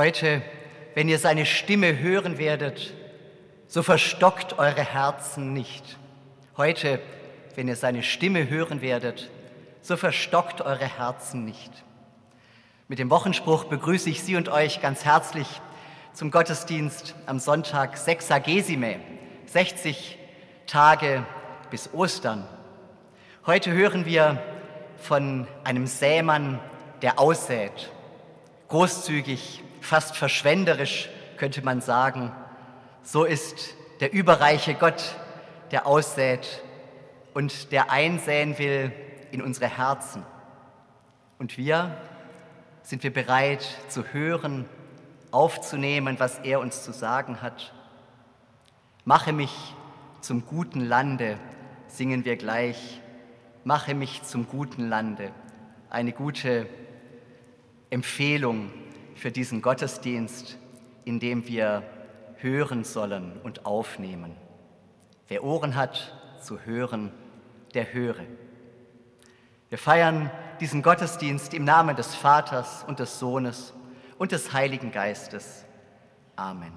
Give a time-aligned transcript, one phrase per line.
[0.00, 0.40] Heute,
[0.94, 2.94] wenn ihr seine Stimme hören werdet,
[3.66, 5.98] so verstockt eure Herzen nicht.
[6.56, 7.02] Heute,
[7.54, 9.28] wenn ihr seine Stimme hören werdet,
[9.82, 11.70] so verstockt eure Herzen nicht.
[12.88, 15.60] Mit dem Wochenspruch begrüße ich Sie und euch ganz herzlich
[16.14, 19.00] zum Gottesdienst am Sonntag Sexagesime,
[19.48, 20.16] 60
[20.66, 21.26] Tage
[21.70, 22.48] bis Ostern.
[23.44, 24.42] Heute hören wir
[24.96, 26.58] von einem Sämann,
[27.02, 27.90] der aussät.
[28.68, 32.32] Großzügig, fast verschwenderisch könnte man sagen.
[33.02, 35.16] So ist der überreiche Gott,
[35.70, 36.62] der aussät
[37.34, 38.92] und der einsäen will
[39.30, 40.24] in unsere Herzen.
[41.38, 41.96] Und wir,
[42.82, 44.66] sind wir bereit zu hören,
[45.30, 47.72] aufzunehmen, was er uns zu sagen hat?
[49.04, 49.74] Mache mich
[50.20, 51.38] zum guten Lande,
[51.86, 53.00] singen wir gleich.
[53.64, 55.32] Mache mich zum guten Lande.
[55.88, 56.66] Eine gute
[57.90, 58.70] Empfehlung
[59.20, 60.56] für diesen Gottesdienst,
[61.04, 61.82] in dem wir
[62.36, 64.34] hören sollen und aufnehmen.
[65.28, 67.12] Wer Ohren hat zu hören,
[67.74, 68.24] der höre.
[69.68, 73.74] Wir feiern diesen Gottesdienst im Namen des Vaters und des Sohnes
[74.18, 75.66] und des Heiligen Geistes.
[76.34, 76.72] Amen.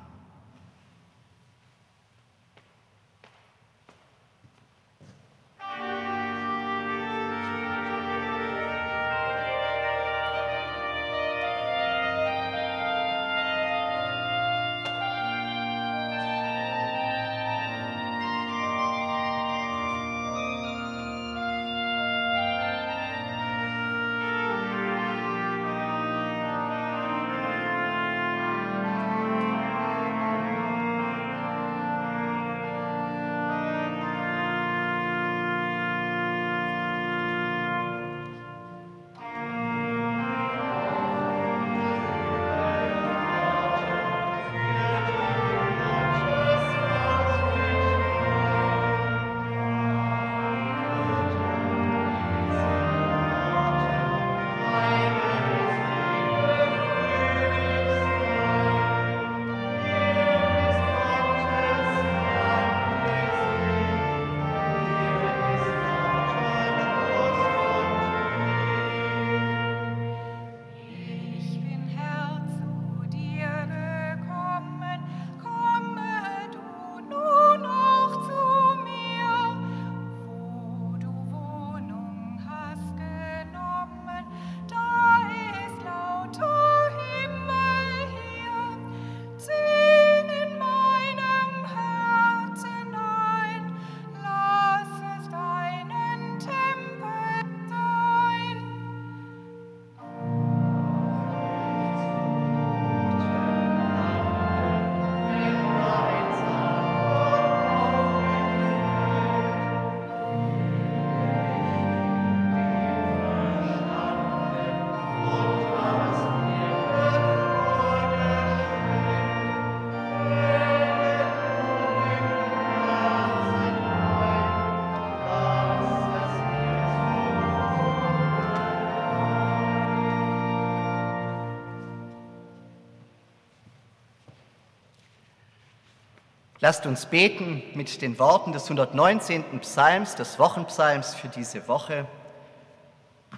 [136.63, 139.59] Lasst uns beten mit den Worten des 119.
[139.59, 142.07] Psalms, des Wochenpsalms für diese Woche.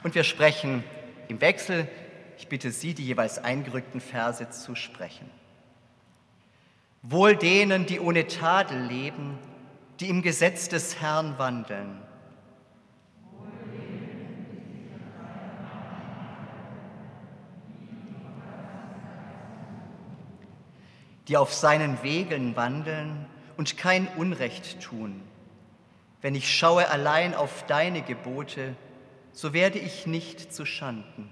[0.03, 0.83] Und wir sprechen
[1.27, 1.87] im Wechsel.
[2.37, 5.27] Ich bitte Sie, die jeweils eingerückten Verse zu sprechen.
[7.01, 9.39] Wohl denen, die ohne Tadel leben,
[9.99, 12.04] die im Gesetz des Herrn wandeln.
[21.27, 23.25] Die auf seinen Wegen wandeln
[23.57, 25.21] und kein Unrecht tun.
[26.21, 28.75] Wenn ich schaue allein auf deine Gebote,
[29.31, 31.31] so werde ich nicht zu Schanden.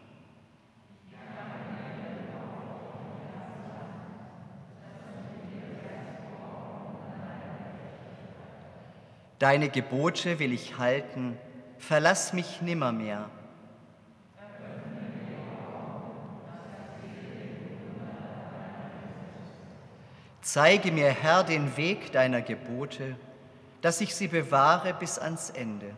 [9.40, 11.38] Deine Gebote will ich halten,
[11.78, 13.30] verlass mich nimmermehr.
[20.44, 23.16] Zeige mir, Herr, den Weg deiner Gebote,
[23.82, 25.96] dass ich sie bewahre bis ans Ende.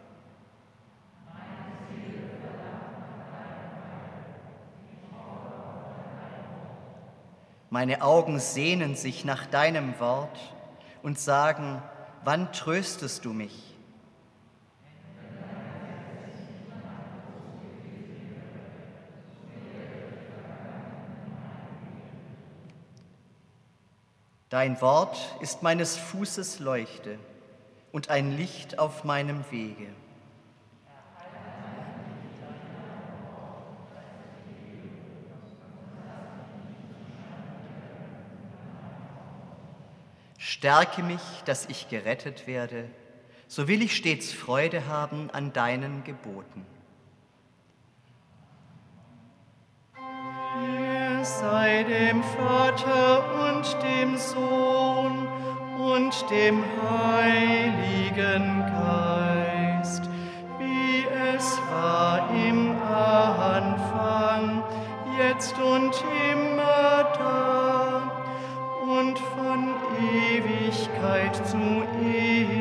[7.71, 10.37] Meine Augen sehnen sich nach deinem Wort
[11.01, 11.81] und sagen,
[12.23, 13.74] wann tröstest du mich?
[24.49, 27.17] Dein Wort ist meines Fußes Leuchte
[27.91, 29.87] und ein Licht auf meinem Wege.
[40.37, 42.87] Stärke mich, dass ich gerettet werde,
[43.47, 46.65] so will ich stets Freude haben an deinen Geboten.
[51.51, 55.27] Sei dem Vater und dem Sohn
[55.77, 60.09] und dem Heiligen Geist,
[60.57, 64.63] wie es war im Anfang,
[65.19, 68.11] jetzt und immer da
[68.81, 71.57] und von Ewigkeit zu
[72.03, 72.54] Ewigkeit.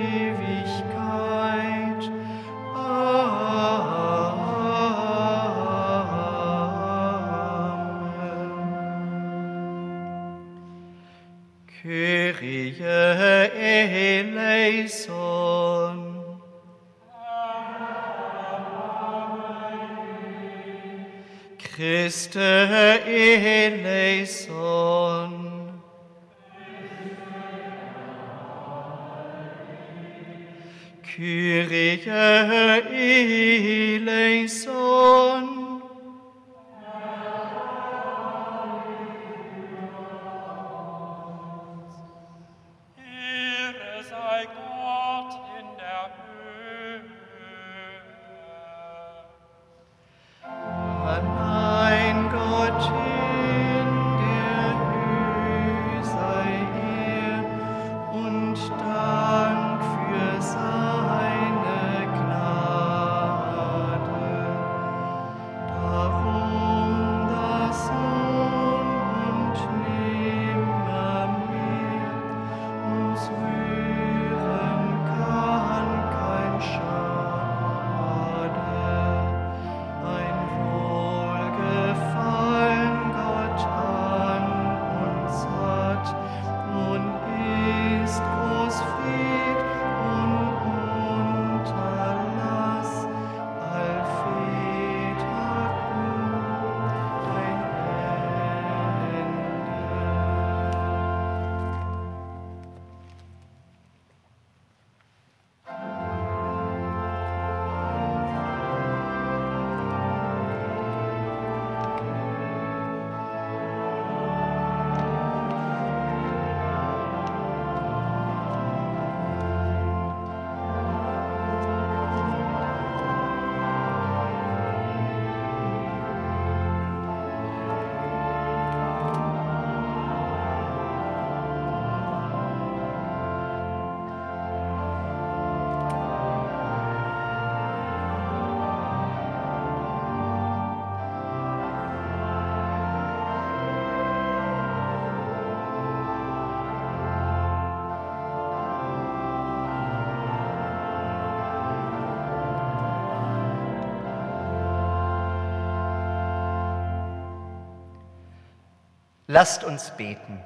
[159.27, 160.39] Lasst uns beten.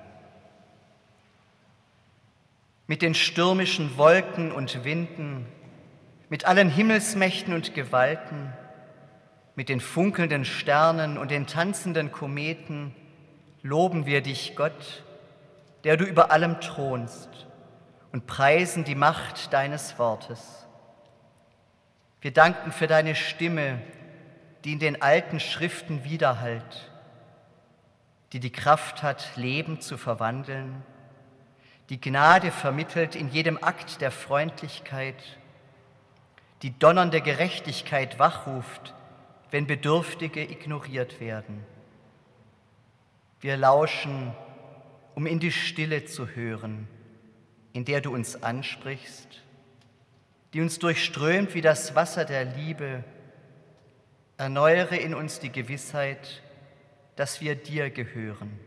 [2.87, 5.47] Mit den stürmischen Wolken und Winden,
[6.29, 8.53] mit allen Himmelsmächten und Gewalten,
[9.57, 12.95] mit den funkelnden Sternen und den tanzenden Kometen
[13.63, 15.03] loben wir dich, Gott,
[15.85, 17.47] der du über allem thronst,
[18.13, 20.67] und preisen die Macht deines Wortes.
[22.21, 23.81] Wir danken für deine Stimme,
[24.65, 26.91] die in den alten Schriften widerhallt,
[28.33, 30.83] die die Kraft hat, Leben zu verwandeln,
[31.89, 35.39] die Gnade vermittelt in jedem Akt der Freundlichkeit,
[36.63, 38.95] die donnernde Gerechtigkeit wachruft,
[39.51, 41.65] wenn Bedürftige ignoriert werden.
[43.41, 44.33] Wir lauschen,
[45.15, 46.89] um in die Stille zu hören,
[47.73, 49.43] in der du uns ansprichst,
[50.53, 53.05] die uns durchströmt wie das Wasser der Liebe.
[54.37, 56.43] Erneuere in uns die Gewissheit,
[57.19, 58.61] dass wir dir gehören.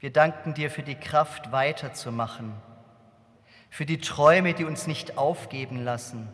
[0.00, 2.52] Wir danken dir für die Kraft weiterzumachen,
[3.70, 6.28] für die Träume, die uns nicht aufgeben lassen,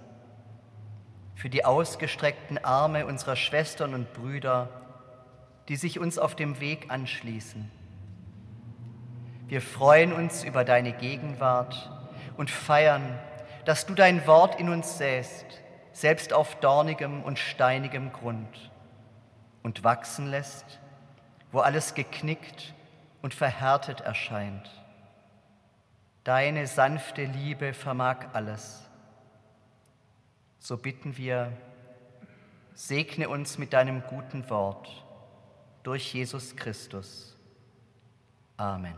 [1.34, 4.70] für die ausgestreckten Arme unserer Schwestern und Brüder,
[5.68, 7.70] die sich uns auf dem Weg anschließen.
[9.46, 11.90] Wir freuen uns über deine Gegenwart
[12.38, 13.18] und feiern,
[13.66, 15.44] dass du dein Wort in uns säst,
[15.92, 18.70] selbst auf dornigem und steinigem Grund,
[19.64, 20.78] und wachsen lässt,
[21.50, 22.75] wo alles geknickt
[23.23, 24.71] und verhärtet erscheint.
[26.23, 28.83] Deine sanfte Liebe vermag alles.
[30.61, 31.52] So bitten wir,
[32.75, 35.04] segne uns mit deinem guten Wort
[35.83, 37.37] durch Jesus Christus.
[38.56, 38.94] Amen.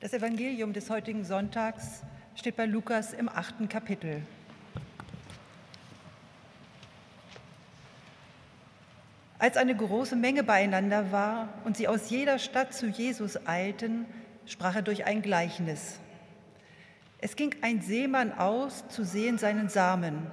[0.00, 2.02] Das Evangelium des heutigen Sonntags
[2.34, 4.22] steht bei Lukas im achten Kapitel.
[9.44, 14.06] Als eine große Menge beieinander war und sie aus jeder Stadt zu Jesus eilten,
[14.46, 16.00] sprach er durch ein Gleichnis.
[17.18, 20.28] Es ging ein Seemann aus, zu sehen seinen Samen.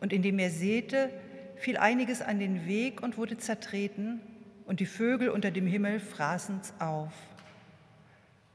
[0.00, 1.10] Und indem er säte,
[1.54, 4.20] fiel einiges an den Weg und wurde zertreten,
[4.66, 7.12] und die Vögel unter dem Himmel fraßen's auf.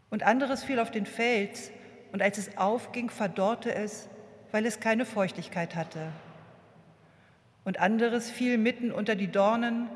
[0.09, 1.71] Und anderes fiel auf den Fels,
[2.11, 4.09] und als es aufging, verdorrte es,
[4.51, 6.11] weil es keine Feuchtigkeit hatte.
[7.63, 9.89] Und anderes fiel mitten unter die Dornen,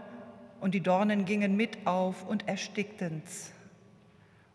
[0.61, 3.51] und die Dornen gingen mit auf und erstickten's.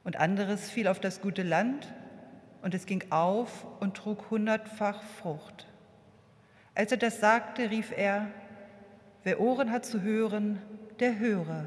[0.02, 1.92] Und anderes fiel auf das gute Land,
[2.62, 5.66] und es ging auf und trug hundertfach Frucht.
[6.74, 8.28] Als er das sagte, rief er,
[9.24, 10.60] wer Ohren hat zu hören,
[10.98, 11.66] der höre.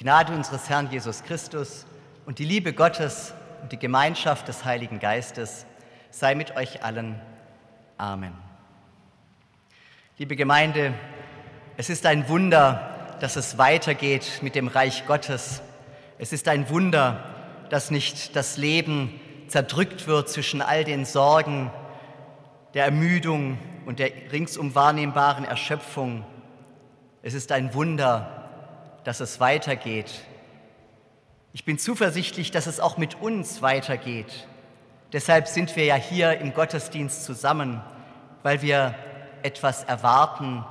[0.00, 1.84] Gnade unseres Herrn Jesus Christus
[2.24, 5.66] und die Liebe Gottes und die Gemeinschaft des Heiligen Geistes
[6.12, 7.20] sei mit euch allen.
[7.96, 8.32] Amen.
[10.16, 10.94] Liebe Gemeinde,
[11.76, 15.62] es ist ein Wunder, dass es weitergeht mit dem Reich Gottes.
[16.16, 17.24] Es ist ein Wunder,
[17.68, 21.72] dass nicht das Leben zerdrückt wird zwischen all den Sorgen,
[22.72, 26.24] der Ermüdung und der ringsum wahrnehmbaren Erschöpfung.
[27.20, 28.37] Es ist ein Wunder,
[29.08, 30.12] dass es weitergeht.
[31.54, 34.46] Ich bin zuversichtlich, dass es auch mit uns weitergeht.
[35.14, 37.82] Deshalb sind wir ja hier im Gottesdienst zusammen,
[38.42, 38.94] weil wir
[39.42, 40.62] etwas erwarten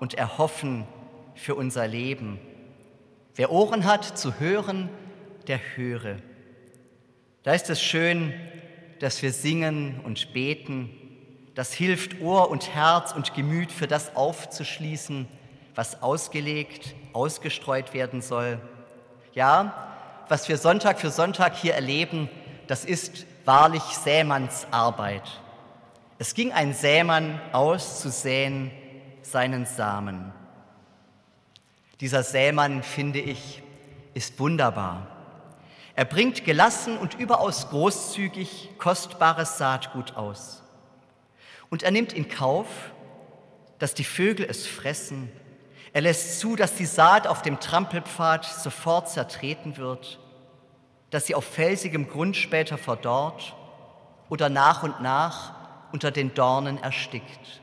[0.00, 0.88] und erhoffen
[1.36, 2.40] für unser Leben.
[3.36, 4.90] Wer Ohren hat zu hören,
[5.46, 6.16] der höre.
[7.44, 8.34] Da ist es schön,
[8.98, 10.90] dass wir singen und beten.
[11.54, 15.28] Das hilft Ohr und Herz und Gemüt für das aufzuschließen,
[15.74, 18.58] was ausgelegt, ausgestreut werden soll.
[19.32, 19.74] Ja,
[20.28, 22.28] was wir Sonntag für Sonntag hier erleben,
[22.66, 25.40] das ist wahrlich Sämanns Arbeit.
[26.18, 28.70] Es ging ein Sämann aus zu säen
[29.22, 30.32] seinen Samen.
[32.00, 33.62] Dieser Sämann, finde ich,
[34.14, 35.08] ist wunderbar.
[35.96, 40.62] Er bringt gelassen und überaus großzügig kostbares Saatgut aus.
[41.70, 42.66] Und er nimmt in Kauf,
[43.78, 45.30] dass die Vögel es fressen
[45.94, 50.18] er lässt zu, dass die Saat auf dem Trampelpfad sofort zertreten wird,
[51.10, 53.54] dass sie auf felsigem Grund später verdorrt
[54.28, 55.54] oder nach und nach
[55.92, 57.60] unter den Dornen erstickt.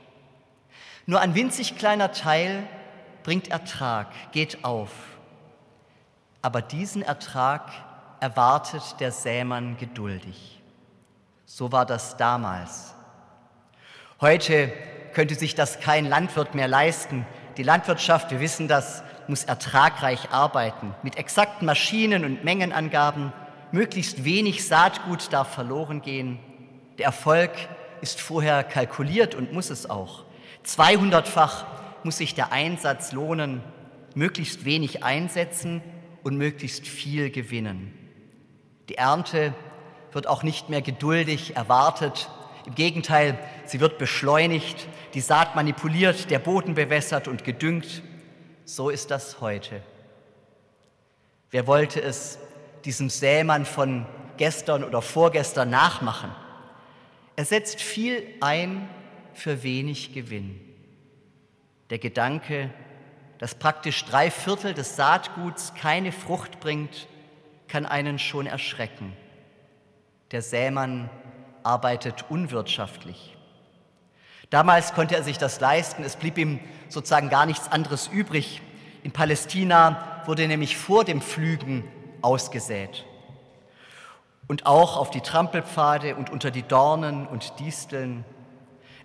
[1.04, 2.66] Nur ein winzig kleiner Teil
[3.22, 4.92] bringt Ertrag, geht auf.
[6.40, 7.70] Aber diesen Ertrag
[8.20, 10.62] erwartet der Sämann geduldig.
[11.44, 12.94] So war das damals.
[14.22, 14.72] Heute
[15.12, 20.94] könnte sich das kein Landwirt mehr leisten, die Landwirtschaft, wir wissen das, muss ertragreich arbeiten,
[21.02, 23.32] mit exakten Maschinen und Mengenangaben.
[23.70, 26.38] Möglichst wenig Saatgut darf verloren gehen.
[26.98, 27.52] Der Erfolg
[28.00, 30.24] ist vorher kalkuliert und muss es auch.
[30.66, 31.64] 200-fach
[32.04, 33.62] muss sich der Einsatz lohnen,
[34.14, 35.82] möglichst wenig einsetzen
[36.22, 37.96] und möglichst viel gewinnen.
[38.88, 39.54] Die Ernte
[40.12, 42.28] wird auch nicht mehr geduldig erwartet.
[42.66, 43.38] Im Gegenteil,
[43.72, 48.02] sie wird beschleunigt die Saat manipuliert, der Boden bewässert und gedüngt.
[48.66, 49.80] So ist das heute.
[51.50, 52.38] Wer wollte es
[52.84, 54.04] diesem Sämann von
[54.36, 56.30] gestern oder vorgestern nachmachen?
[57.34, 58.90] Er setzt viel ein
[59.32, 60.60] für wenig Gewinn.
[61.88, 62.70] Der Gedanke,
[63.38, 67.08] dass praktisch drei Viertel des Saatguts keine Frucht bringt,
[67.68, 69.14] kann einen schon erschrecken.
[70.30, 71.08] Der Sämann
[71.62, 73.34] arbeitet unwirtschaftlich.
[74.52, 76.60] Damals konnte er sich das leisten, es blieb ihm
[76.90, 78.60] sozusagen gar nichts anderes übrig.
[79.02, 83.06] In Palästina wurde nämlich vor dem Pflügen ausgesät.
[84.48, 88.26] Und auch auf die Trampelpfade und unter die Dornen und Disteln.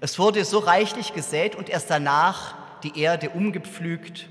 [0.01, 4.27] Es wurde so reichlich gesät und erst danach die Erde umgepflügt.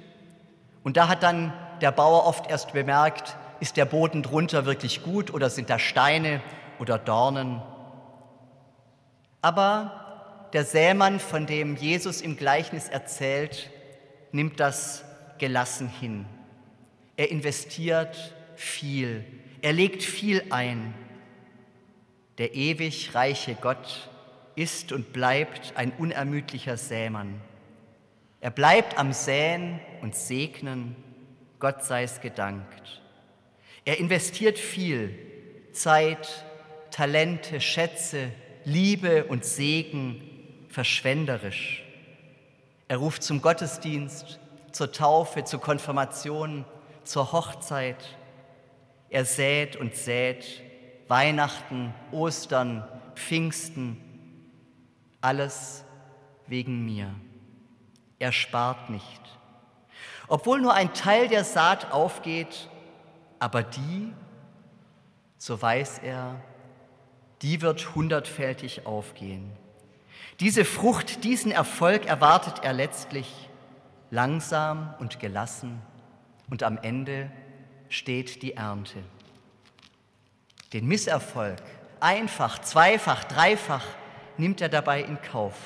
[0.84, 5.32] Und da hat dann der Bauer oft erst bemerkt, ist der Boden drunter wirklich gut
[5.32, 6.42] oder sind da Steine
[6.78, 7.62] oder Dornen.
[9.40, 10.02] Aber
[10.56, 13.70] der Sämann, von dem Jesus im Gleichnis erzählt,
[14.32, 15.04] nimmt das
[15.36, 16.24] gelassen hin.
[17.14, 19.22] Er investiert viel,
[19.60, 20.94] er legt viel ein.
[22.38, 24.08] Der ewig reiche Gott
[24.54, 27.38] ist und bleibt ein unermüdlicher Sämann.
[28.40, 30.96] Er bleibt am Säen und Segnen,
[31.58, 33.02] Gott sei es gedankt.
[33.84, 35.18] Er investiert viel,
[35.72, 36.46] Zeit,
[36.90, 38.32] Talente, Schätze,
[38.64, 40.32] Liebe und Segen
[40.76, 41.82] verschwenderisch.
[42.86, 44.38] Er ruft zum Gottesdienst,
[44.72, 46.66] zur Taufe, zur Konfirmation,
[47.02, 48.14] zur Hochzeit.
[49.08, 50.62] Er sät und sät
[51.08, 53.96] Weihnachten, Ostern, Pfingsten,
[55.22, 55.82] alles
[56.46, 57.14] wegen mir.
[58.18, 59.22] Er spart nicht.
[60.28, 62.68] Obwohl nur ein Teil der Saat aufgeht,
[63.38, 64.12] aber die,
[65.38, 66.38] so weiß er,
[67.40, 69.56] die wird hundertfältig aufgehen.
[70.40, 73.48] Diese Frucht, diesen Erfolg erwartet er letztlich
[74.10, 75.80] langsam und gelassen
[76.50, 77.30] und am Ende
[77.88, 79.02] steht die Ernte.
[80.72, 81.62] Den Misserfolg,
[82.00, 83.84] einfach, zweifach, dreifach,
[84.36, 85.56] nimmt er dabei in Kauf.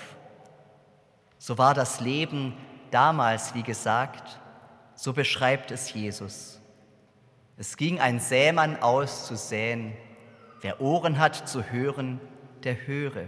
[1.38, 2.54] So war das Leben
[2.90, 4.38] damals, wie gesagt,
[4.94, 6.61] so beschreibt es Jesus.
[7.56, 9.94] Es ging ein Sämann aus zu säen.
[10.61, 12.20] Wer Ohren hat zu hören,
[12.62, 13.26] der höre.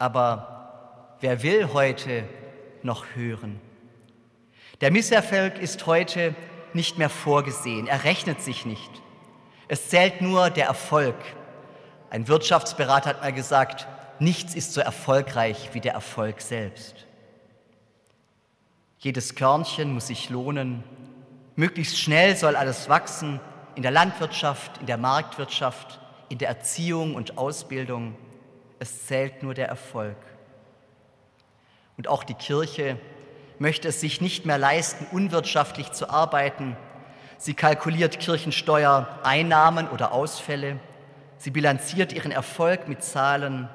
[0.00, 2.24] Aber wer will heute
[2.82, 3.60] noch hören?
[4.80, 6.34] Der Misserfolg ist heute
[6.72, 7.86] nicht mehr vorgesehen.
[7.86, 8.90] Er rechnet sich nicht.
[9.68, 11.16] Es zählt nur der Erfolg.
[12.08, 13.86] Ein Wirtschaftsberater hat mal gesagt,
[14.18, 17.06] nichts ist so erfolgreich wie der Erfolg selbst.
[19.00, 20.82] Jedes Körnchen muss sich lohnen.
[21.56, 23.38] Möglichst schnell soll alles wachsen
[23.74, 28.16] in der Landwirtschaft, in der Marktwirtschaft, in der Erziehung und Ausbildung.
[28.80, 30.16] Es zählt nur der Erfolg.
[31.98, 32.96] Und auch die Kirche
[33.58, 36.78] möchte es sich nicht mehr leisten, unwirtschaftlich zu arbeiten.
[37.36, 40.80] Sie kalkuliert Kirchensteuer, Einnahmen oder Ausfälle.
[41.36, 43.68] Sie bilanziert ihren Erfolg mit Zahlen.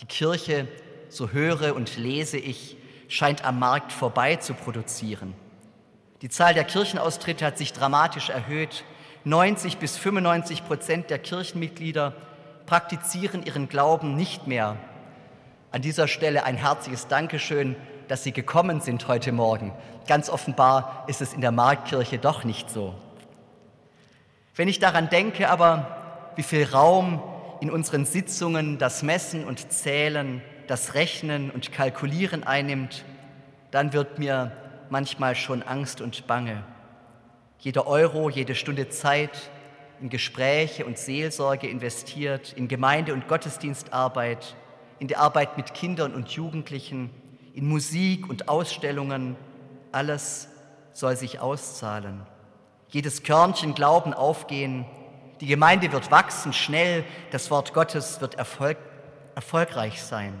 [0.00, 0.66] Die Kirche,
[1.10, 5.34] so höre und lese ich, scheint am Markt vorbei zu produzieren.
[6.22, 8.82] Die Zahl der Kirchenaustritte hat sich dramatisch erhöht.
[9.24, 12.14] 90 bis 95 Prozent der Kirchenmitglieder
[12.66, 14.76] praktizieren ihren Glauben nicht mehr.
[15.70, 17.76] An dieser Stelle ein herzliches Dankeschön,
[18.08, 19.72] dass Sie gekommen sind heute Morgen.
[20.06, 22.94] Ganz offenbar ist es in der Marktkirche doch nicht so.
[24.54, 27.22] Wenn ich daran denke aber, wie viel Raum
[27.60, 33.04] in unseren Sitzungen das Messen und Zählen, das Rechnen und Kalkulieren einnimmt,
[33.70, 34.52] dann wird mir
[34.90, 36.62] manchmal schon Angst und Bange.
[37.58, 39.50] Jeder Euro, jede Stunde Zeit
[40.00, 44.54] in Gespräche und Seelsorge investiert, in Gemeinde- und Gottesdienstarbeit,
[44.98, 47.10] in die Arbeit mit Kindern und Jugendlichen,
[47.54, 49.36] in Musik und Ausstellungen,
[49.92, 50.48] alles
[50.92, 52.22] soll sich auszahlen.
[52.88, 54.86] Jedes Körnchen Glauben aufgehen,
[55.40, 58.78] die Gemeinde wird wachsen schnell, das Wort Gottes wird erfolg,
[59.34, 60.32] erfolgreich sein.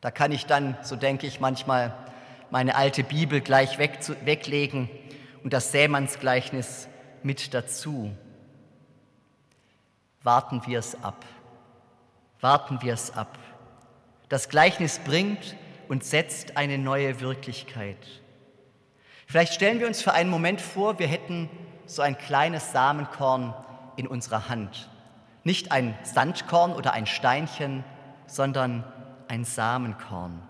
[0.00, 1.94] Da kann ich dann, so denke ich manchmal,
[2.50, 4.88] meine alte Bibel gleich weg, weglegen
[5.42, 6.88] und das Sämannsgleichnis
[7.26, 8.16] mit dazu.
[10.22, 11.24] Warten wir es ab.
[12.40, 13.36] Warten wir es ab.
[14.28, 15.56] Das Gleichnis bringt
[15.88, 17.98] und setzt eine neue Wirklichkeit.
[19.26, 21.50] Vielleicht stellen wir uns für einen Moment vor, wir hätten
[21.86, 23.54] so ein kleines Samenkorn
[23.96, 24.88] in unserer Hand.
[25.42, 27.84] Nicht ein Sandkorn oder ein Steinchen,
[28.28, 28.84] sondern
[29.26, 30.42] ein Samenkorn.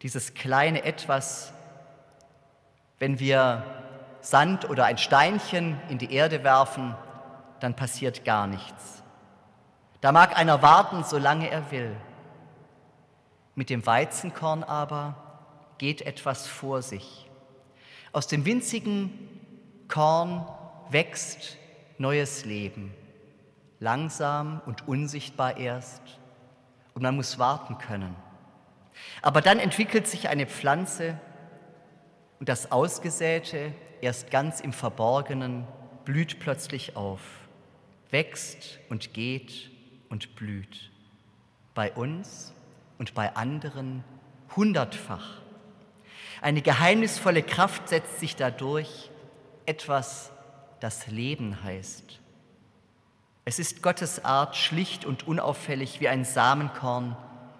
[0.00, 1.52] Dieses kleine Etwas,
[2.98, 3.87] wenn wir
[4.28, 6.94] Sand oder ein Steinchen in die Erde werfen,
[7.60, 9.02] dann passiert gar nichts.
[10.02, 11.96] Da mag einer warten, solange er will.
[13.54, 15.14] Mit dem Weizenkorn aber
[15.78, 17.30] geht etwas vor sich.
[18.12, 19.10] Aus dem winzigen
[19.88, 20.46] Korn
[20.90, 21.56] wächst
[21.96, 22.92] neues Leben,
[23.80, 26.02] langsam und unsichtbar erst,
[26.92, 28.14] und man muss warten können.
[29.22, 31.18] Aber dann entwickelt sich eine Pflanze
[32.40, 35.66] und das Ausgesäte, erst ganz im Verborgenen,
[36.04, 37.20] blüht plötzlich auf,
[38.10, 39.70] wächst und geht
[40.08, 40.90] und blüht.
[41.74, 42.52] Bei uns
[42.98, 44.04] und bei anderen
[44.56, 45.42] hundertfach.
[46.40, 49.10] Eine geheimnisvolle Kraft setzt sich dadurch,
[49.66, 50.30] etwas,
[50.80, 52.20] das Leben heißt.
[53.44, 57.16] Es ist Gottes Art, schlicht und unauffällig wie ein Samenkorn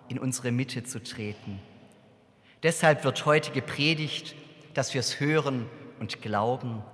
[0.08, 1.60] in unsere Mitte zu treten.
[2.62, 4.34] Deshalb wird heute gepredigt,
[4.78, 6.84] dass wir es hören und glauben,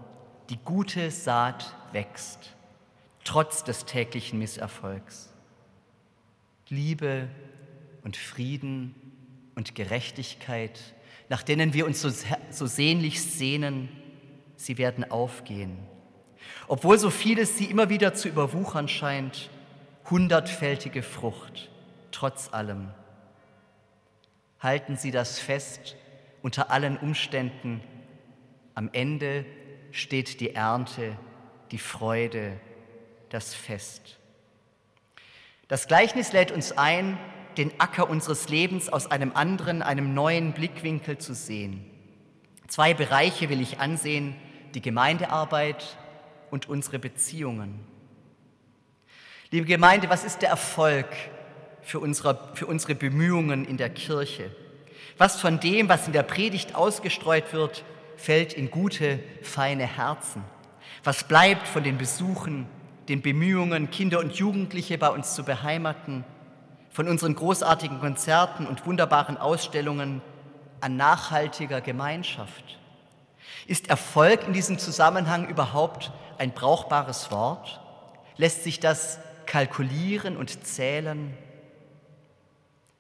[0.49, 2.55] die gute Saat wächst,
[3.25, 5.29] trotz des täglichen Misserfolgs.
[6.71, 7.29] Liebe
[8.03, 8.95] und Frieden
[9.55, 10.81] und Gerechtigkeit,
[11.29, 12.11] nach denen wir uns so,
[12.49, 13.91] so sehnlichst sehnen,
[14.57, 15.77] sie werden aufgehen.
[16.69, 19.51] Obwohl so vieles sie immer wieder zu überwuchern scheint,
[20.09, 21.69] hundertfältige Frucht,
[22.13, 22.89] trotz allem.
[24.59, 25.97] Halten Sie das fest
[26.45, 27.81] unter allen Umständen.
[28.75, 29.47] Am Ende
[29.93, 31.17] steht die Ernte,
[31.71, 32.61] die Freude,
[33.31, 34.19] das Fest.
[35.69, 37.19] Das Gleichnis lädt uns ein,
[37.57, 41.91] den Acker unseres Lebens aus einem anderen, einem neuen Blickwinkel zu sehen.
[42.69, 44.37] Zwei Bereiche will ich ansehen,
[44.75, 45.97] die Gemeindearbeit
[46.51, 47.81] und unsere Beziehungen.
[49.51, 51.07] Liebe Gemeinde, was ist der Erfolg
[51.81, 54.51] für unsere, für unsere Bemühungen in der Kirche?
[55.19, 57.85] Was von dem, was in der Predigt ausgestreut wird,
[58.17, 60.45] fällt in gute, feine Herzen?
[61.03, 62.67] Was bleibt von den Besuchen,
[63.09, 66.25] den Bemühungen, Kinder und Jugendliche bei uns zu beheimaten,
[66.91, 70.23] von unseren großartigen Konzerten und wunderbaren Ausstellungen
[70.81, 72.79] an nachhaltiger Gemeinschaft?
[73.67, 77.81] Ist Erfolg in diesem Zusammenhang überhaupt ein brauchbares Wort?
[78.37, 81.37] Lässt sich das kalkulieren und zählen?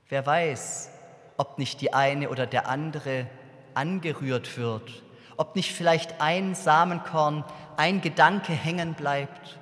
[0.08, 0.90] Wer weiß,
[1.36, 3.26] ob nicht die eine oder der andere
[3.74, 5.02] angerührt wird,
[5.36, 7.44] ob nicht vielleicht ein Samenkorn,
[7.76, 9.58] ein Gedanke hängen bleibt,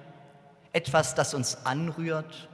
[0.72, 2.48] etwas, das uns anrührt,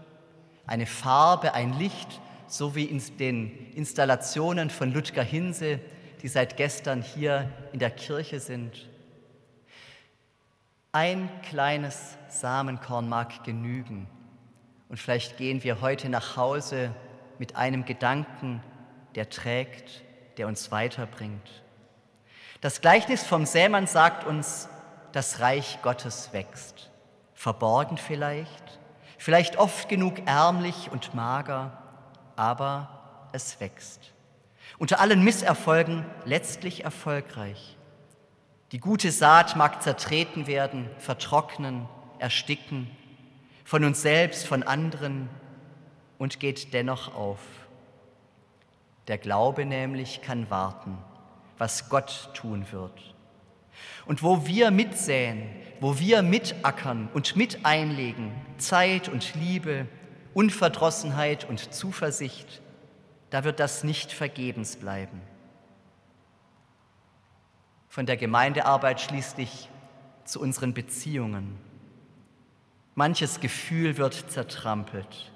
[0.66, 5.80] eine Farbe, ein Licht, so wie in den Installationen von Ludger Hinse,
[6.22, 8.88] die seit gestern hier in der Kirche sind.
[10.92, 14.08] Ein kleines Samenkorn mag genügen.
[14.88, 16.94] Und vielleicht gehen wir heute nach Hause
[17.38, 18.62] mit einem Gedanken,
[19.14, 20.02] der trägt,
[20.36, 21.62] der uns weiterbringt.
[22.60, 24.68] Das Gleichnis vom Sämann sagt uns,
[25.12, 26.90] das Reich Gottes wächst.
[27.34, 28.78] Verborgen vielleicht,
[29.16, 31.78] vielleicht oft genug ärmlich und mager,
[32.36, 34.12] aber es wächst.
[34.78, 37.76] Unter allen Misserfolgen letztlich erfolgreich.
[38.72, 42.90] Die gute Saat mag zertreten werden, vertrocknen, ersticken,
[43.64, 45.28] von uns selbst, von anderen
[46.18, 47.38] und geht dennoch auf.
[49.08, 50.98] Der Glaube nämlich kann warten,
[51.56, 53.14] was Gott tun wird.
[54.06, 55.48] Und wo wir mitsäen,
[55.80, 59.86] wo wir mitackern und mit einlegen, Zeit und Liebe,
[60.34, 62.60] Unverdrossenheit und Zuversicht,
[63.30, 65.20] da wird das nicht vergebens bleiben.
[67.88, 69.68] Von der Gemeindearbeit schließlich
[70.24, 71.58] zu unseren Beziehungen.
[72.94, 75.32] Manches Gefühl wird zertrampelt.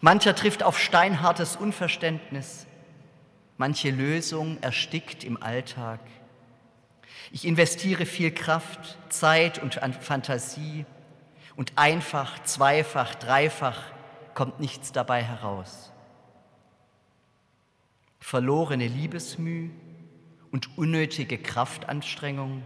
[0.00, 2.66] Mancher trifft auf steinhartes Unverständnis.
[3.58, 5.98] Manche Lösung erstickt im Alltag.
[7.32, 10.86] Ich investiere viel Kraft, Zeit und Fantasie
[11.56, 13.82] und einfach, zweifach, dreifach
[14.34, 15.92] kommt nichts dabei heraus.
[18.20, 19.70] Verlorene Liebesmüh
[20.52, 22.62] und unnötige Kraftanstrengung.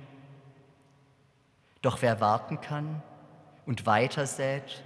[1.81, 3.03] Doch wer warten kann
[3.65, 4.85] und weiter sät,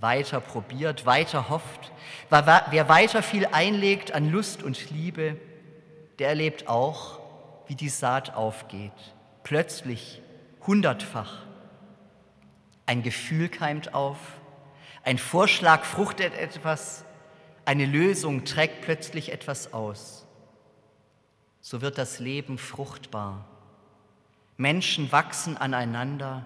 [0.00, 1.92] weiter probiert, weiter hofft,
[2.30, 5.36] wer weiter viel einlegt an Lust und Liebe,
[6.18, 7.20] der erlebt auch,
[7.66, 8.92] wie die Saat aufgeht,
[9.42, 10.22] plötzlich,
[10.66, 11.42] hundertfach.
[12.86, 14.18] Ein Gefühl keimt auf,
[15.02, 17.04] ein Vorschlag fruchtet etwas,
[17.64, 20.26] eine Lösung trägt plötzlich etwas aus.
[21.60, 23.44] So wird das Leben fruchtbar.
[24.56, 26.44] Menschen wachsen aneinander,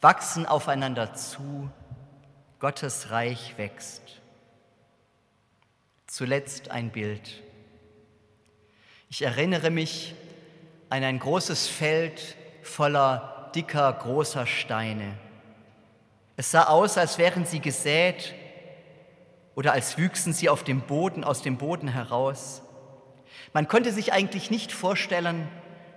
[0.00, 1.70] wachsen aufeinander zu,
[2.62, 4.20] Gottes Reich wächst.
[6.06, 7.42] Zuletzt ein Bild.
[9.08, 10.14] Ich erinnere mich
[10.88, 15.18] an ein großes Feld voller dicker, großer Steine.
[16.36, 18.32] Es sah aus, als wären sie gesät
[19.56, 22.62] oder als wüchsen sie auf dem Boden, aus dem Boden heraus.
[23.52, 25.48] Man konnte sich eigentlich nicht vorstellen,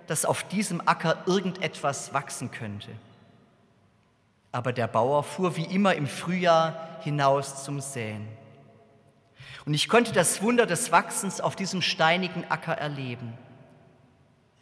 [0.08, 2.90] dass auf diesem Acker irgendetwas wachsen könnte.
[4.56, 8.26] Aber der Bauer fuhr wie immer im Frühjahr hinaus zum Säen.
[9.66, 13.36] Und ich konnte das Wunder des Wachsens auf diesem steinigen Acker erleben.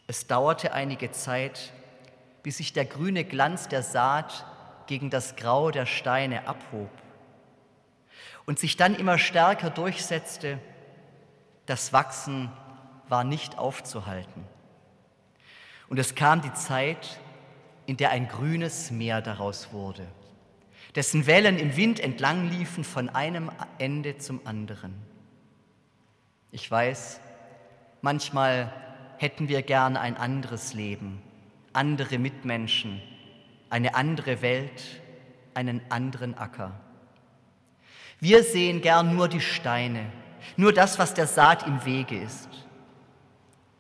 [0.09, 1.73] Es dauerte einige Zeit,
[2.43, 4.45] bis sich der grüne Glanz der Saat
[4.89, 6.91] gegen das Grau der Steine abhob
[8.47, 10.59] und sich dann immer stärker durchsetzte,
[11.67, 12.51] das Wachsen
[13.09, 14.45] war nicht aufzuhalten.
[15.89, 17.21] Und es kam die Zeit,
[17.87, 20.07] in der ein grünes Meer daraus wurde,
[20.95, 24.95] dessen Wellen im Wind entlang liefen von einem Ende zum anderen.
[26.51, 27.21] Ich weiß,
[28.01, 28.73] manchmal
[29.19, 31.21] hätten wir gern ein anderes Leben,
[31.73, 33.01] andere Mitmenschen,
[33.71, 35.01] eine andere Welt,
[35.55, 36.73] einen anderen Acker.
[38.21, 40.07] Wir sehen gern nur die Steine,
[40.57, 42.49] nur das, was der Saat im Wege ist.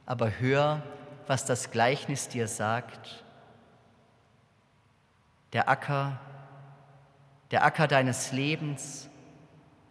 [0.07, 0.83] Aber hör,
[1.27, 3.24] was das Gleichnis dir sagt.
[5.55, 6.21] Der Acker,
[7.51, 9.09] der Acker deines Lebens,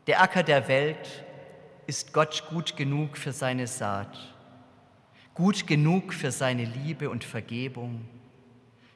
[0.05, 1.23] der Acker der Welt
[1.87, 4.33] ist Gott gut genug für seine Saat
[5.33, 8.05] gut genug für seine Liebe und Vergebung,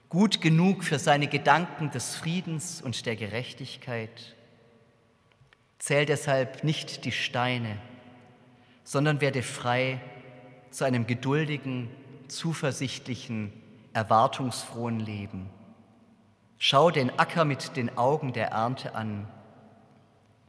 [0.09, 4.35] gut genug für seine Gedanken des Friedens und der Gerechtigkeit.
[5.79, 7.77] Zähl deshalb nicht die Steine,
[8.83, 9.99] sondern werde frei
[10.69, 11.89] zu einem geduldigen,
[12.27, 13.51] zuversichtlichen,
[13.93, 15.49] erwartungsfrohen Leben.
[16.57, 19.27] Schau den Acker mit den Augen der Ernte an,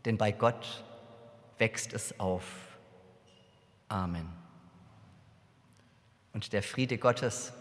[0.04, 0.84] denn bei Gott
[1.58, 2.44] wächst es auf.
[3.88, 4.28] Amen.
[6.32, 7.52] Und der Friede Gottes,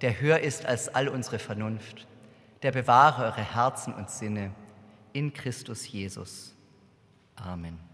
[0.00, 2.06] der höher ist als all unsere Vernunft,
[2.62, 4.52] der bewahre eure Herzen und Sinne
[5.12, 6.54] in Christus Jesus.
[7.36, 7.87] Amen.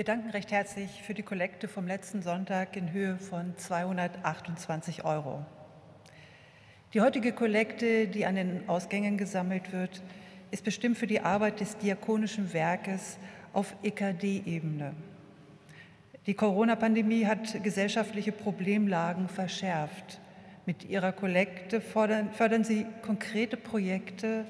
[0.00, 5.44] Wir danken recht herzlich für die Kollekte vom letzten Sonntag in Höhe von 228 Euro.
[6.94, 10.02] Die heutige Kollekte, die an den Ausgängen gesammelt wird,
[10.52, 13.18] ist bestimmt für die Arbeit des diakonischen Werkes
[13.52, 14.94] auf EKD-Ebene.
[16.24, 20.18] Die Corona-Pandemie hat gesellschaftliche Problemlagen verschärft.
[20.64, 24.46] Mit ihrer Kollekte fördern, fördern sie konkrete Projekte,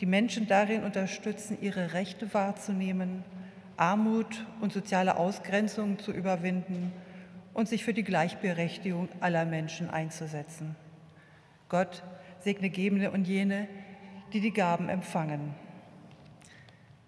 [0.00, 3.22] die Menschen darin unterstützen, ihre Rechte wahrzunehmen,
[3.78, 6.92] Armut und soziale Ausgrenzung zu überwinden
[7.54, 10.76] und sich für die Gleichberechtigung aller Menschen einzusetzen.
[11.68, 12.02] Gott
[12.40, 13.68] segne Gebende und jene,
[14.32, 15.54] die die Gaben empfangen.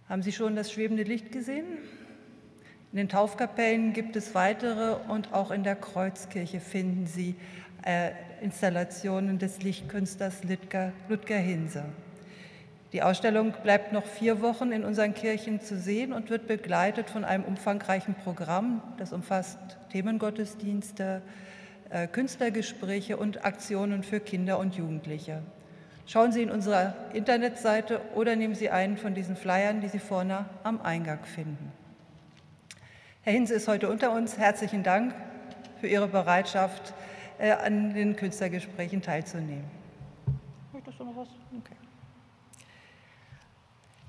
[0.08, 1.66] Haben Sie schon das schwebende Licht gesehen?
[2.92, 7.36] In den Taufkapellen gibt es weitere und auch in der Kreuzkirche finden Sie
[7.84, 8.10] äh,
[8.42, 11.84] Installationen des Lichtkünstlers Ludger, Ludger Hinser.
[12.92, 17.24] Die Ausstellung bleibt noch vier Wochen in unseren Kirchen zu sehen und wird begleitet von
[17.24, 18.82] einem umfangreichen Programm.
[18.96, 19.58] Das umfasst
[19.92, 21.22] Themengottesdienste,
[21.90, 25.42] äh, Künstlergespräche und Aktionen für Kinder und Jugendliche.
[26.06, 30.46] Schauen Sie in unserer Internetseite oder nehmen Sie einen von diesen Flyern, die Sie vorne
[30.64, 31.70] am Eingang finden.
[33.22, 34.36] Herr Hinse ist heute unter uns.
[34.36, 35.14] Herzlichen Dank
[35.80, 36.92] für Ihre Bereitschaft,
[37.38, 39.64] äh, an den Künstlergesprächen teilzunehmen.
[40.72, 41.28] Möchtest du noch was?
[41.56, 41.79] Okay.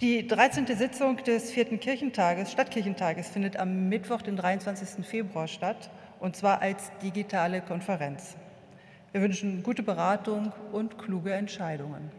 [0.02, 0.66] Die 13.
[0.66, 5.06] Sitzung des vierten Kirchentages, Stadtkirchentages findet am Mittwoch, den 23.
[5.06, 8.36] Februar statt, und zwar als digitale Konferenz.
[9.12, 12.10] Wir wünschen gute Beratung und kluge Entscheidungen.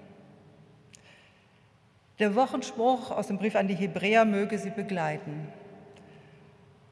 [2.20, 5.48] Der Wochenspruch aus dem Brief an die Hebräer möge Sie begleiten.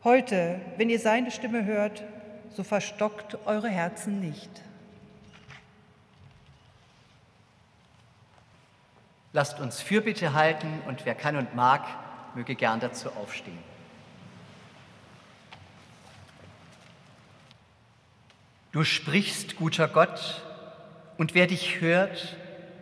[0.02, 2.02] Heute, wenn ihr seine Stimme hört,
[2.48, 4.50] so verstockt eure Herzen nicht.
[9.32, 11.86] Lasst uns Fürbitte halten und wer kann und mag,
[12.34, 13.58] möge gern dazu aufstehen.
[18.72, 20.42] Du sprichst, guter Gott,
[21.18, 22.36] und wer dich hört,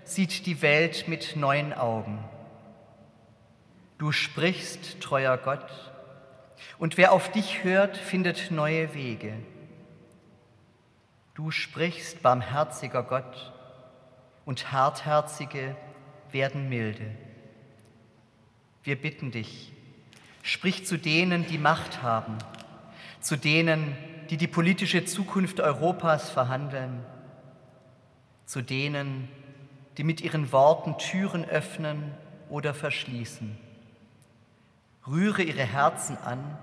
[0.05, 2.23] sieht die Welt mit neuen Augen.
[3.99, 5.93] Du sprichst, treuer Gott,
[6.79, 9.35] und wer auf dich hört, findet neue Wege.
[11.35, 13.53] Du sprichst, barmherziger Gott,
[14.45, 15.77] und Hartherzige
[16.33, 17.11] werden milde.
[18.83, 19.73] Wir bitten dich,
[20.43, 22.39] sprich zu denen, die Macht haben,
[23.21, 23.97] zu denen,
[24.31, 27.05] die die politische Zukunft Europas verhandeln,
[28.47, 29.29] zu denen,
[29.97, 32.15] die mit ihren Worten Türen öffnen
[32.49, 33.59] oder verschließen.
[35.07, 36.59] Rühre ihre Herzen an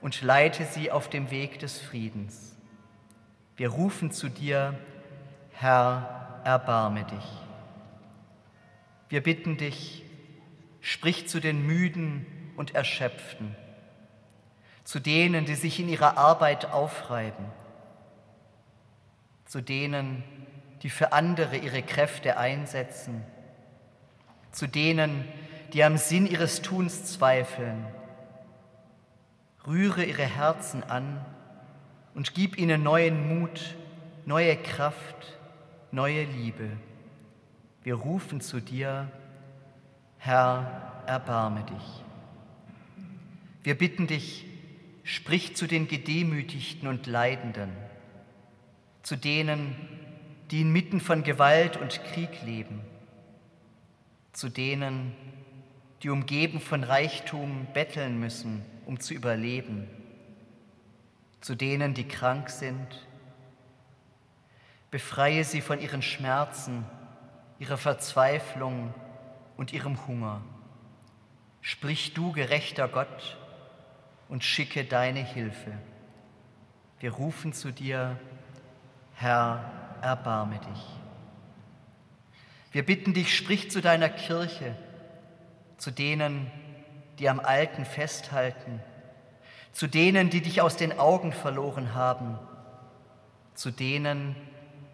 [0.00, 2.56] und leite sie auf dem Weg des Friedens.
[3.56, 4.78] Wir rufen zu dir,
[5.52, 7.41] Herr, erbarme dich.
[9.12, 10.02] Wir bitten dich,
[10.80, 12.24] sprich zu den Müden
[12.56, 13.54] und Erschöpften,
[14.84, 17.44] zu denen, die sich in ihrer Arbeit aufreiben,
[19.44, 20.24] zu denen,
[20.82, 23.22] die für andere ihre Kräfte einsetzen,
[24.50, 25.28] zu denen,
[25.74, 27.84] die am Sinn ihres Tuns zweifeln.
[29.66, 31.22] Rühre ihre Herzen an
[32.14, 33.76] und gib ihnen neuen Mut,
[34.24, 35.36] neue Kraft,
[35.90, 36.78] neue Liebe.
[37.84, 39.10] Wir rufen zu dir,
[40.18, 42.04] Herr, erbarme dich.
[43.64, 44.46] Wir bitten dich,
[45.02, 47.72] sprich zu den Gedemütigten und Leidenden,
[49.02, 49.74] zu denen,
[50.52, 52.80] die inmitten von Gewalt und Krieg leben,
[54.32, 55.12] zu denen,
[56.04, 59.88] die umgeben von Reichtum betteln müssen, um zu überleben,
[61.40, 63.06] zu denen, die krank sind.
[64.92, 66.84] Befreie sie von ihren Schmerzen
[67.62, 68.92] ihrer Verzweiflung
[69.56, 70.40] und ihrem Hunger.
[71.60, 73.38] Sprich du, gerechter Gott,
[74.28, 75.70] und schicke deine Hilfe.
[76.98, 78.18] Wir rufen zu dir,
[79.14, 80.84] Herr, erbarme dich.
[82.72, 84.74] Wir bitten dich, sprich zu deiner Kirche,
[85.76, 86.50] zu denen,
[87.20, 88.80] die am Alten festhalten,
[89.70, 92.40] zu denen, die dich aus den Augen verloren haben,
[93.54, 94.34] zu denen,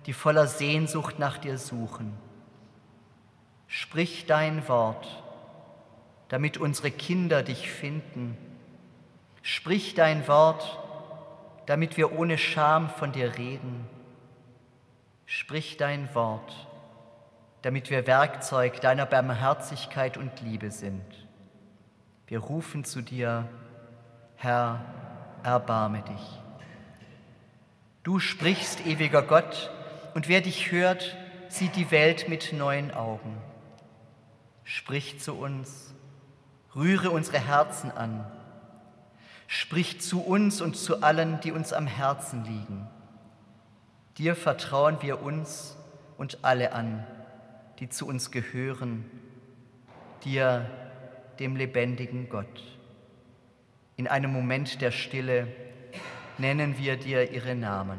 [0.05, 2.28] die voller Sehnsucht nach dir suchen.
[3.69, 5.07] Sprich dein Wort,
[6.29, 8.37] damit unsere Kinder dich finden.
[9.43, 10.79] Sprich dein Wort,
[11.67, 13.87] damit wir ohne Scham von dir reden.
[15.27, 16.67] Sprich dein Wort,
[17.61, 21.05] damit wir Werkzeug deiner Barmherzigkeit und Liebe sind.
[22.27, 23.47] Wir rufen zu dir,
[24.37, 24.83] Herr,
[25.43, 26.41] erbarme dich.
[28.03, 29.71] Du sprichst, ewiger Gott,
[30.15, 31.15] und wer dich hört,
[31.49, 33.37] sieht die Welt mit neuen Augen.
[34.71, 35.95] Sprich zu uns,
[36.77, 38.31] rühre unsere Herzen an.
[39.47, 42.87] Sprich zu uns und zu allen, die uns am Herzen liegen.
[44.19, 45.75] Dir vertrauen wir uns
[46.19, 47.07] und alle an,
[47.79, 49.11] die zu uns gehören,
[50.23, 50.69] dir,
[51.39, 52.63] dem lebendigen Gott.
[53.97, 55.49] In einem Moment der Stille
[56.37, 57.99] nennen wir dir ihre Namen.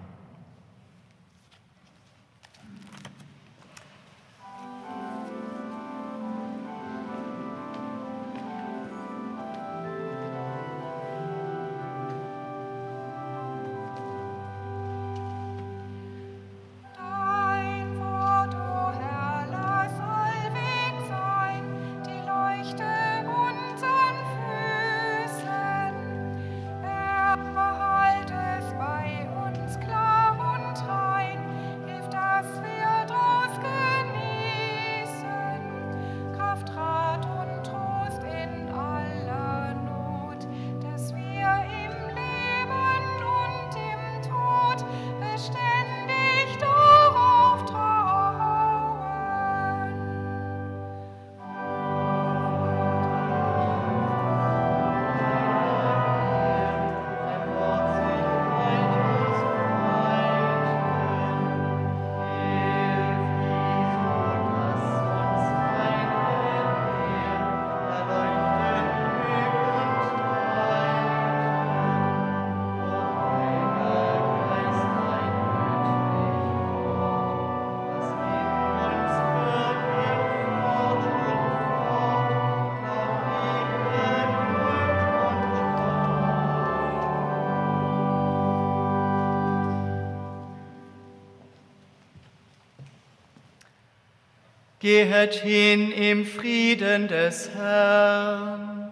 [94.81, 98.91] Gehet hin im Frieden des Herrn.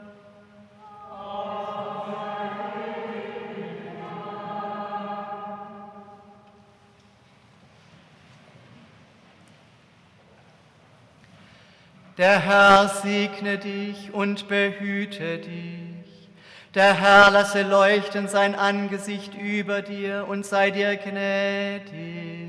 [12.19, 16.29] Der Herr segne dich und behüte dich.
[16.75, 22.48] Der Herr lasse leuchten sein Angesicht über dir und sei dir gnädig.